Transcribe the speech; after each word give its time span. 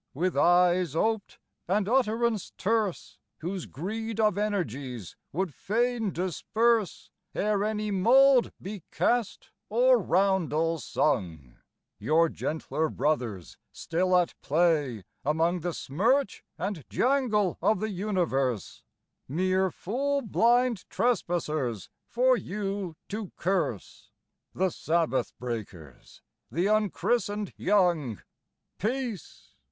with 0.15 0.35
eyes 0.35 0.95
oped 0.95 1.37
and 1.67 1.87
utterance 1.87 2.51
terse, 2.57 3.19
Whose 3.37 3.67
greed 3.67 4.19
of 4.19 4.35
energies 4.35 5.15
would 5.31 5.53
fain 5.53 6.09
disperse 6.11 7.11
Ere 7.35 7.63
any 7.63 7.91
mould 7.91 8.51
be 8.59 8.81
cast, 8.89 9.51
or 9.69 9.99
roundel 9.99 10.79
sung, 10.79 11.53
Your 11.99 12.29
gentler 12.29 12.89
brothers 12.89 13.57
still 13.71 14.17
at 14.17 14.33
play 14.41 15.03
among 15.23 15.59
The 15.59 15.71
smirch 15.71 16.43
and 16.57 16.83
jangle 16.89 17.59
of 17.61 17.79
the 17.79 17.91
universe, 17.91 18.81
Mere 19.27 19.69
fool 19.69 20.23
blind 20.23 20.89
trespassers 20.89 21.91
for 22.07 22.35
you 22.35 22.95
to 23.09 23.31
curse, 23.37 24.09
The 24.55 24.71
Sabbath 24.71 25.37
breakers, 25.37 26.23
the 26.49 26.65
unchristened 26.67 27.53
young; 27.55 28.19
Peace! 28.79 29.53